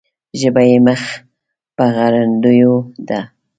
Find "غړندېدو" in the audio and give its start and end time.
1.95-2.75